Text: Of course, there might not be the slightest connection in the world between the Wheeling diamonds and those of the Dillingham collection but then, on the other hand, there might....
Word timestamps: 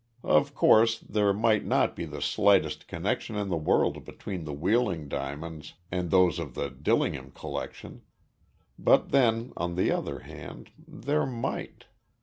Of 0.23 0.55
course, 0.55 0.97
there 0.97 1.31
might 1.31 1.63
not 1.63 1.95
be 1.95 2.05
the 2.05 2.23
slightest 2.23 2.87
connection 2.87 3.35
in 3.35 3.49
the 3.49 3.55
world 3.55 4.03
between 4.03 4.45
the 4.45 4.51
Wheeling 4.51 5.07
diamonds 5.07 5.75
and 5.91 6.09
those 6.09 6.39
of 6.39 6.55
the 6.55 6.71
Dillingham 6.71 7.29
collection 7.33 8.01
but 8.79 9.09
then, 9.11 9.53
on 9.55 9.75
the 9.75 9.91
other 9.91 10.21
hand, 10.21 10.71
there 10.87 11.27
might.... 11.27 11.85